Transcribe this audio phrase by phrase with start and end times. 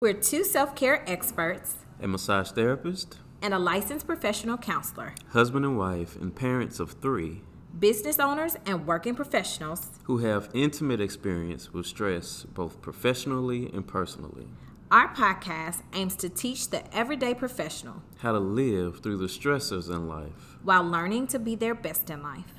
[0.00, 5.76] We're two self care experts a massage therapist, and a licensed professional counselor, husband and
[5.76, 7.42] wife, and parents of three
[7.76, 14.46] business owners and working professionals who have intimate experience with stress both professionally and personally.
[14.92, 20.06] Our podcast aims to teach the everyday professional How to live through the stressors in
[20.06, 20.58] life.
[20.62, 22.54] while learning to be their best in life.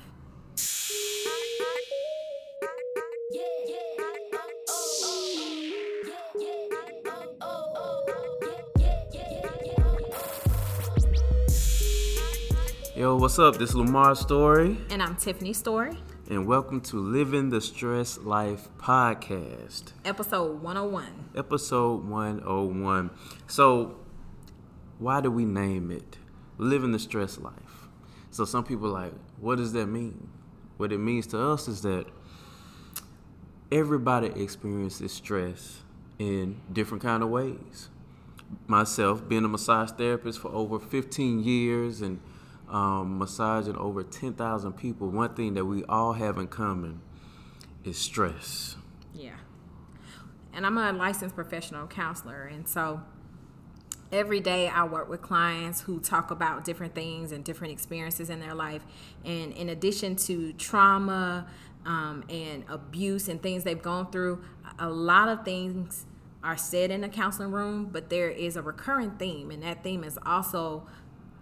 [13.00, 13.56] Yo, what's up?
[13.56, 15.96] This is Lamar Story, And I'm Tiffany Story,
[16.28, 21.06] and welcome to Living the Stress Life podcast, episode 101.
[21.34, 23.10] episode 101.
[23.46, 23.96] So,
[24.98, 26.18] why do we name it
[26.58, 27.88] Living the Stress Life?
[28.30, 30.28] So, some people are like, what does that mean?
[30.76, 32.04] What it means to us is that
[33.72, 35.78] everybody experiences stress
[36.18, 37.88] in different kind of ways.
[38.66, 42.20] Myself, being a massage therapist for over 15 years and
[42.70, 47.00] um, massaging over 10,000 people, one thing that we all have in common
[47.84, 48.76] is stress.
[49.12, 49.36] Yeah.
[50.52, 52.44] And I'm a licensed professional counselor.
[52.44, 53.02] And so
[54.12, 58.40] every day I work with clients who talk about different things and different experiences in
[58.40, 58.82] their life.
[59.24, 61.46] And in addition to trauma
[61.84, 64.44] um, and abuse and things they've gone through,
[64.78, 66.06] a lot of things
[66.42, 69.50] are said in the counseling room, but there is a recurring theme.
[69.50, 70.86] And that theme is also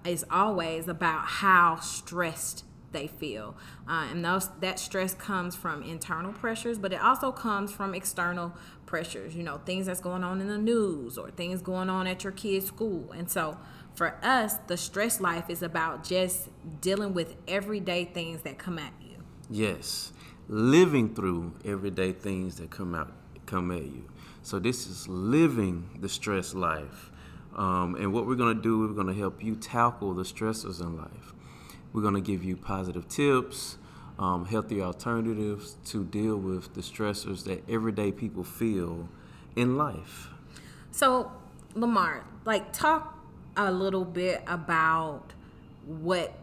[0.05, 3.55] is always about how stressed they feel
[3.87, 8.55] uh, and those that stress comes from internal pressures but it also comes from external
[8.87, 12.25] pressures you know things that's going on in the news or things going on at
[12.25, 13.59] your kids school and so
[13.93, 16.49] for us the stress life is about just
[16.81, 19.09] dealing with everyday things that come at you
[19.51, 20.13] Yes,
[20.47, 23.13] living through everyday things that come out
[23.47, 24.05] come at you.
[24.43, 27.11] So this is living the stress life.
[27.59, 30.81] Um, and what we're going to do, we're going to help you tackle the stressors
[30.81, 31.35] in life.
[31.93, 33.79] We're going to give you positive tips,
[34.17, 39.09] um, healthy alternatives to deal with the stressors that everyday people feel
[39.57, 40.29] in life.
[40.93, 41.33] So,
[41.75, 43.19] Lamar, like talk
[43.57, 45.33] a little bit about
[45.85, 46.39] what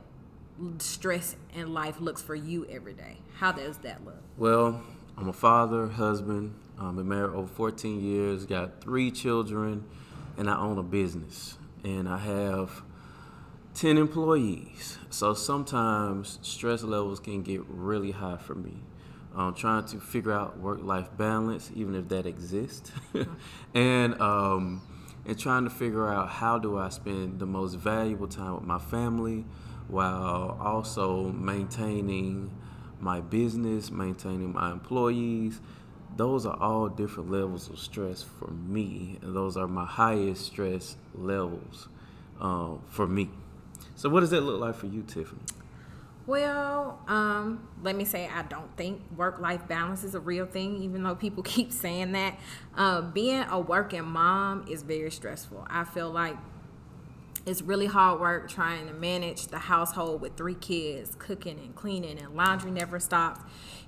[0.79, 3.17] stress in life looks for you every day.
[3.37, 4.21] How does that look?
[4.37, 4.81] Well,
[5.17, 6.55] I'm a father, husband.
[6.77, 9.85] Um, been married over 14 years, got three children,
[10.37, 11.57] and I own a business.
[11.83, 12.83] And I have
[13.75, 14.97] 10 employees.
[15.09, 18.81] So sometimes stress levels can get really high for me.
[19.35, 22.89] Um, trying to figure out work-life balance, even if that exists,
[23.73, 24.81] and um,
[25.25, 28.79] and trying to figure out how do I spend the most valuable time with my
[28.79, 29.43] family,
[29.89, 32.49] while also maintaining
[33.01, 35.59] my business, maintaining my employees.
[36.15, 40.95] Those are all different levels of stress for me, and those are my highest stress
[41.13, 41.89] levels
[42.39, 43.29] um, for me.
[43.95, 45.41] So, what does that look like for you, Tiffany?
[46.27, 50.81] Well, um, let me say I don't think work life balance is a real thing,
[50.81, 52.39] even though people keep saying that.
[52.75, 55.67] Uh, being a working mom is very stressful.
[55.69, 56.35] I feel like
[57.45, 62.17] it's really hard work trying to manage the household with three kids, cooking and cleaning,
[62.17, 63.41] and laundry never stops.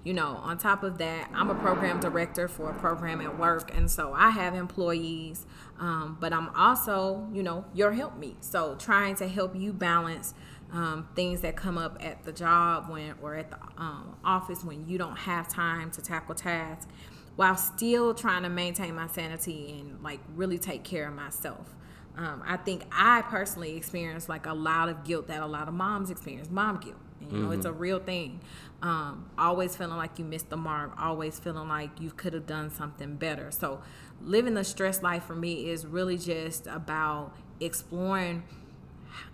[0.03, 3.75] You know, on top of that, I'm a program director for a program at work,
[3.75, 5.45] and so I have employees,
[5.79, 8.43] um, but I'm also, you know, your helpmeet.
[8.43, 10.35] So trying to help you balance
[10.71, 14.87] um, things that come up at the job when or at the um, office when
[14.87, 16.87] you don't have time to tackle tasks,
[17.35, 21.73] while still trying to maintain my sanity and like really take care of myself.
[22.17, 25.73] Um, I think I personally experience like a lot of guilt that a lot of
[25.75, 26.95] moms experience, mom guilt.
[27.31, 28.39] You know, it's a real thing.
[28.81, 32.69] Um, always feeling like you missed the mark, always feeling like you could have done
[32.69, 33.51] something better.
[33.51, 33.81] So,
[34.21, 38.43] living the stress life for me is really just about exploring,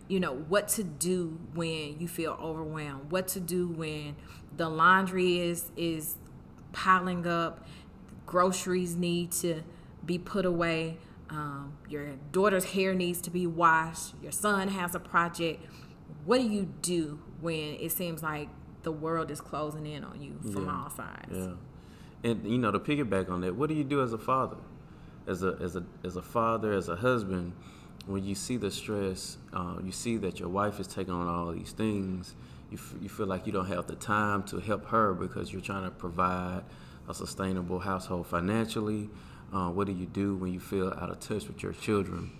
[0.08, 4.16] you know, what to do when you feel overwhelmed, what to do when
[4.56, 6.16] the laundry is is
[6.72, 7.68] piling up,
[8.26, 9.62] groceries need to
[10.06, 10.98] be put away
[11.30, 15.64] um, your daughter's hair needs to be washed, your son has a project.
[16.26, 18.50] What do you do when it seems like
[18.84, 20.72] the world is closing in on you from Yeah.
[20.84, 21.32] all sides?
[21.32, 21.54] Yeah,
[22.24, 24.58] and you know to piggyback on that, what do you do as a father,
[25.28, 27.54] as a as a as a father, as a husband,
[28.06, 31.52] when you see the stress, uh, you see that your wife is taking on all
[31.52, 32.36] these things,
[32.70, 35.62] you f- you feel like you don't have the time to help her because you're
[35.62, 36.64] trying to provide
[37.10, 39.10] a sustainable household financially.
[39.54, 42.32] Uh, what do you do when you feel out of touch with your children?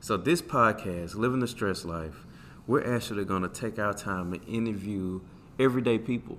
[0.00, 2.26] So this podcast, Living the Stress Life,
[2.66, 5.20] we're actually going to take our time and interview
[5.60, 6.38] everyday people.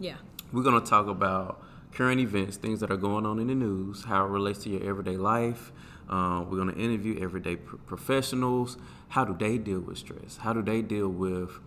[0.00, 0.16] Yeah.
[0.52, 1.62] We're going to talk about
[1.94, 4.82] current events, things that are going on in the news, how it relates to your
[4.82, 5.72] everyday life,
[6.10, 8.76] Uh, we're going to interview everyday pr- professionals.
[9.10, 10.38] How do they deal with stress?
[10.38, 11.60] How do they deal with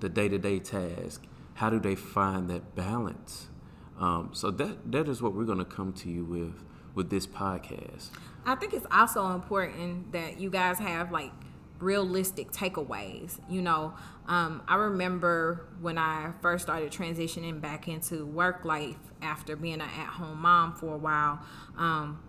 [0.00, 1.24] the day to day task?
[1.54, 3.48] How do they find that balance?
[3.98, 6.62] Um, so that that is what we're going to come to you with
[6.96, 8.08] with this podcast.
[8.44, 11.30] I think it's also important that you guys have like
[11.78, 13.38] realistic takeaways.
[13.48, 13.94] You know,
[14.26, 19.82] um, I remember when I first started transitioning back into work life after being an
[19.82, 21.38] at home mom for a while.
[21.76, 22.22] Um,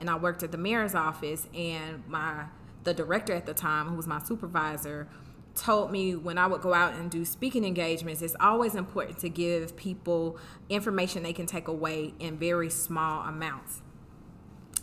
[0.00, 2.46] and I worked at the mayor's office, and my
[2.84, 5.06] the director at the time, who was my supervisor,
[5.54, 9.28] told me when I would go out and do speaking engagements, it's always important to
[9.28, 10.38] give people
[10.68, 13.82] information they can take away in very small amounts.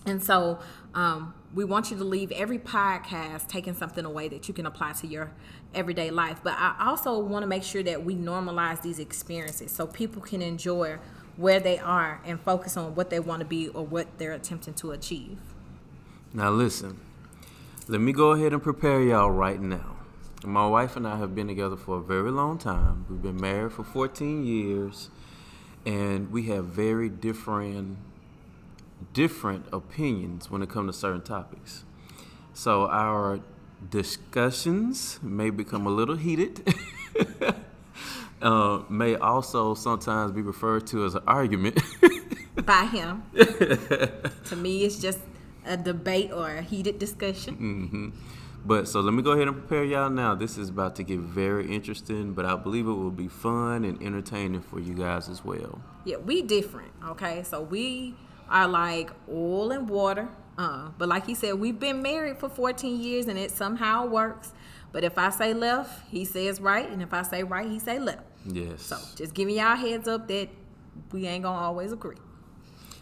[0.05, 0.59] And so
[0.93, 4.93] um, we want you to leave every podcast taking something away that you can apply
[4.93, 5.31] to your
[5.73, 6.39] everyday life.
[6.43, 10.41] But I also want to make sure that we normalize these experiences so people can
[10.41, 10.97] enjoy
[11.37, 14.73] where they are and focus on what they want to be or what they're attempting
[14.75, 15.37] to achieve.
[16.33, 16.99] Now, listen,
[17.87, 19.95] let me go ahead and prepare y'all right now.
[20.43, 23.05] My wife and I have been together for a very long time.
[23.09, 25.09] We've been married for 14 years,
[25.85, 27.97] and we have very different
[29.13, 31.83] different opinions when it comes to certain topics.
[32.53, 33.39] So our
[33.89, 36.73] discussions may become a little heated.
[38.41, 41.81] uh, may also sometimes be referred to as an argument.
[42.65, 43.23] By him.
[43.33, 45.19] to me, it's just
[45.65, 47.55] a debate or a heated discussion.
[47.55, 48.09] Mm-hmm.
[48.65, 50.35] But so let me go ahead and prepare y'all now.
[50.35, 54.01] This is about to get very interesting, but I believe it will be fun and
[54.03, 55.81] entertaining for you guys as well.
[56.03, 57.43] Yeah, we different, okay?
[57.43, 58.15] So we
[58.49, 60.27] are like oil and water.
[60.57, 64.51] Uh, but like he said, we've been married for 14 years and it somehow works.
[64.91, 67.99] But if I say left, he says right, and if I say right, he say
[67.99, 68.23] left.
[68.45, 68.81] Yes.
[68.81, 70.49] So just giving y'all heads up that
[71.11, 72.17] we ain't gonna always agree.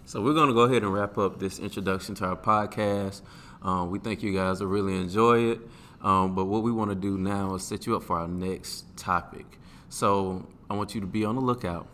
[0.06, 3.22] So we're gonna go ahead and wrap up this introduction to our podcast.
[3.62, 5.60] Um, we think you guys will really enjoy it.
[6.02, 8.86] Um, but what we want to do now is set you up for our next
[8.98, 9.60] topic.
[9.90, 11.88] So I want you to be on the lookout.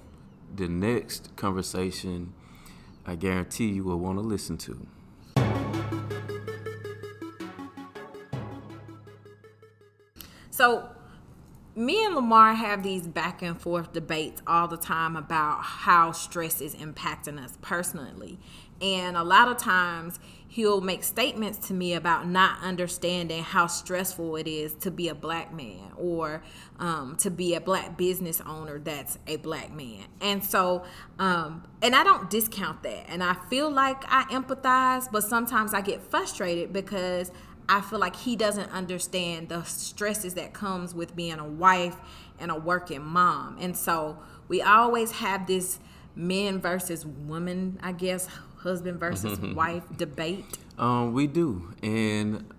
[0.55, 2.33] The next conversation
[3.05, 4.87] I guarantee you will want to listen to.
[10.49, 10.87] So,
[11.75, 16.61] me and Lamar have these back and forth debates all the time about how stress
[16.61, 18.39] is impacting us personally.
[18.81, 24.35] And a lot of times he'll make statements to me about not understanding how stressful
[24.35, 26.43] it is to be a black man or
[26.79, 30.03] um, to be a black business owner that's a black man.
[30.21, 30.83] And so,
[31.17, 33.09] um, and I don't discount that.
[33.09, 37.31] And I feel like I empathize, but sometimes I get frustrated because
[37.69, 41.95] I feel like he doesn't understand the stresses that comes with being a wife
[42.39, 43.57] and a working mom.
[43.59, 44.17] And so
[44.47, 45.79] we always have this
[46.15, 48.27] men versus women, I guess,
[48.57, 50.45] husband versus wife debate?
[50.77, 52.51] Um, we do, and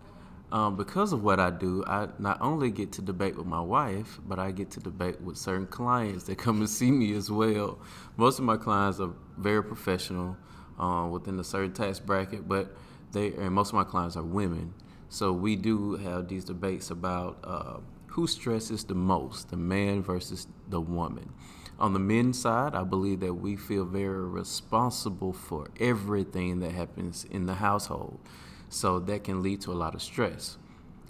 [0.53, 4.21] um, because of what I do, I not only get to debate with my wife,
[4.27, 7.79] but I get to debate with certain clients that come and see me as well.
[8.17, 10.37] Most of my clients are very professional
[10.79, 12.77] uh, within a certain tax bracket, but
[13.13, 14.75] they and most of my clients are women.
[15.09, 20.47] So we do have these debates about uh, who stresses the most, the man versus
[20.69, 21.33] the woman.
[21.79, 27.25] On the men's side, I believe that we feel very responsible for everything that happens
[27.25, 28.21] in the household.
[28.69, 30.57] So that can lead to a lot of stress.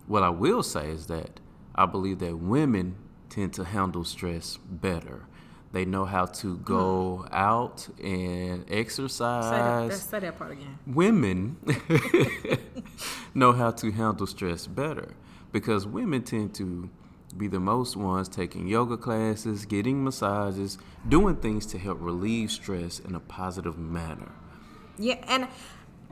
[0.06, 1.40] What I will say is that
[1.74, 2.96] I believe that women
[3.28, 5.26] tend to handle stress better.
[5.74, 7.34] They know how to go mm.
[7.34, 9.88] out and exercise.
[9.90, 10.78] Say that, say that part again.
[10.86, 11.56] Women
[13.34, 15.14] know how to handle stress better
[15.50, 16.88] because women tend to
[17.36, 20.78] be the most ones taking yoga classes, getting massages,
[21.08, 24.30] doing things to help relieve stress in a positive manner.
[24.96, 25.48] Yeah, and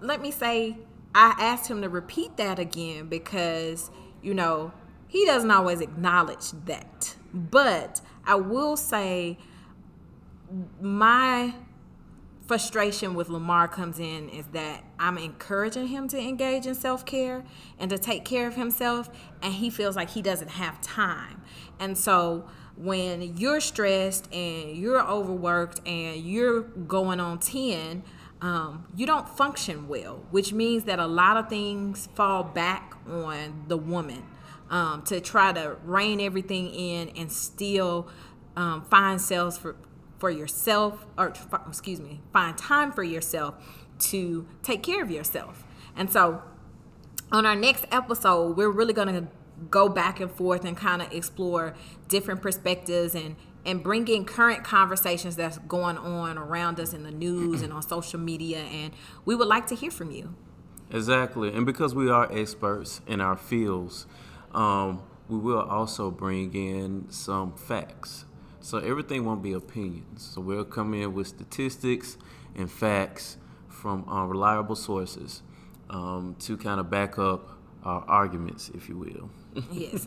[0.01, 0.77] let me say,
[1.15, 3.93] I asked him to repeat that again because,
[4.23, 4.73] you know,
[5.07, 7.15] he doesn't always acknowledge that.
[7.33, 9.39] But I will say,
[10.81, 11.55] my
[12.47, 17.45] frustration with Lamar comes in is that I'm encouraging him to engage in self care
[17.79, 19.09] and to take care of himself,
[19.41, 21.43] and he feels like he doesn't have time.
[21.79, 28.03] And so when you're stressed and you're overworked and you're going on 10,
[28.41, 33.65] um, you don't function well, which means that a lot of things fall back on
[33.69, 34.25] the woman
[34.69, 38.09] um, to try to rein everything in and still
[38.57, 39.77] um, find sales for
[40.23, 41.35] for yourself, or
[41.67, 43.57] excuse me, find time for yourself
[43.99, 45.65] to take care of yourself.
[45.97, 46.45] And so,
[47.33, 49.27] on our next episode, we're really going to
[49.69, 51.75] go back and forth and kind of explore
[52.07, 53.35] different perspectives and
[53.67, 57.83] and bring in current conversations that's going on around us in the news and on
[57.83, 58.93] social media and
[59.25, 60.35] we would like to hear from you
[60.93, 61.49] Exactly.
[61.53, 64.07] And because we are experts in our fields,
[64.53, 68.27] um, we will also bring in some facts.
[68.63, 70.23] So everything won't be opinions.
[70.23, 72.17] So we'll come in with statistics
[72.55, 73.37] and facts
[73.69, 75.43] from uh, reliable sources
[75.91, 77.51] um, to kind of back up
[77.85, 79.31] our arguments, if you will.
[79.73, 80.05] yes,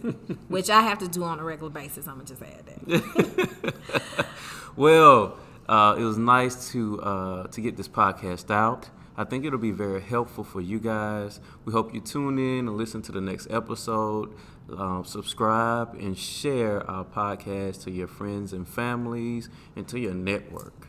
[0.48, 2.08] which I have to do on a regular basis.
[2.08, 4.28] I'm gonna just add that.
[4.76, 8.90] well, uh, it was nice to uh, to get this podcast out.
[9.18, 11.40] I think it'll be very helpful for you guys.
[11.64, 14.34] We hope you tune in and listen to the next episode.
[14.70, 20.88] Um, subscribe and share our podcast to your friends and families and to your network.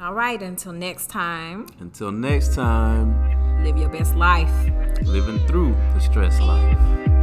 [0.00, 1.66] All right, until next time.
[1.80, 4.52] Until next time, live your best life.
[5.02, 7.13] Living through the stress life.